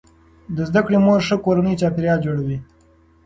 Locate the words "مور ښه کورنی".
1.05-1.79